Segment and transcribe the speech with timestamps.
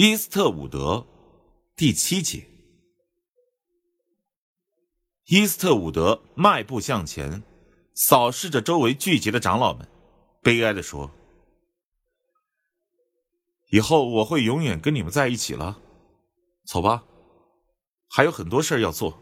[0.00, 1.04] 伊斯特伍德
[1.74, 2.46] 第七节。
[5.24, 7.42] 伊斯特伍德迈步向前，
[7.96, 9.88] 扫视着周围聚集的长老们，
[10.40, 11.10] 悲哀的说
[13.72, 15.80] ：“以后我会永远跟你们在一起了，
[16.64, 17.02] 走吧，
[18.08, 19.20] 还有很多事要做。”